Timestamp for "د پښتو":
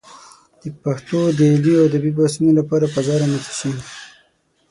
0.61-1.19